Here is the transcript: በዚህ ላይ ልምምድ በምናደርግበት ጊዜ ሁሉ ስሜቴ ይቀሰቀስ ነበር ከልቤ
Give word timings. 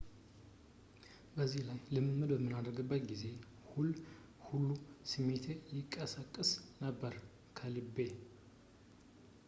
በዚህ 1.33 1.61
ላይ 1.67 1.79
ልምምድ 1.93 2.31
በምናደርግበት 2.35 3.03
ጊዜ 3.11 3.23
ሁሉ 4.47 4.69
ስሜቴ 5.11 5.45
ይቀሰቀስ 5.75 6.51
ነበር 6.85 7.15
ከልቤ 7.59 7.97